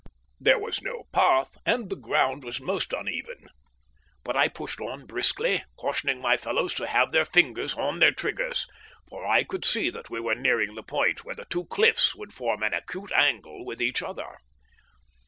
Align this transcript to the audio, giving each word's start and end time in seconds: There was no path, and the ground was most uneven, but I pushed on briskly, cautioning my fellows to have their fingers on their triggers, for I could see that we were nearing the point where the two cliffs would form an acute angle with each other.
There 0.39 0.57
was 0.57 0.81
no 0.81 1.03
path, 1.13 1.59
and 1.63 1.91
the 1.91 1.95
ground 1.95 2.43
was 2.43 2.59
most 2.59 2.91
uneven, 2.91 3.49
but 4.23 4.35
I 4.35 4.47
pushed 4.47 4.81
on 4.81 5.05
briskly, 5.05 5.63
cautioning 5.77 6.19
my 6.19 6.37
fellows 6.37 6.73
to 6.73 6.87
have 6.87 7.11
their 7.11 7.23
fingers 7.23 7.75
on 7.75 7.99
their 7.99 8.11
triggers, 8.11 8.65
for 9.07 9.27
I 9.27 9.43
could 9.43 9.63
see 9.63 9.91
that 9.91 10.09
we 10.09 10.19
were 10.19 10.33
nearing 10.33 10.73
the 10.73 10.81
point 10.81 11.23
where 11.23 11.35
the 11.35 11.45
two 11.51 11.65
cliffs 11.67 12.15
would 12.15 12.33
form 12.33 12.63
an 12.63 12.73
acute 12.73 13.11
angle 13.11 13.63
with 13.63 13.79
each 13.79 14.01
other. 14.01 14.39